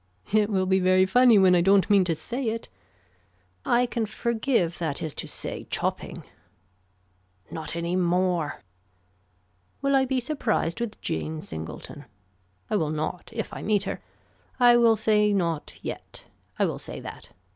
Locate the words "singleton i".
11.39-12.77